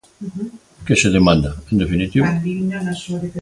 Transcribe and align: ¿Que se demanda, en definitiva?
¿Que 0.85 0.93
se 1.01 1.09
demanda, 1.17 1.51
en 1.71 1.77
definitiva? 1.83 2.27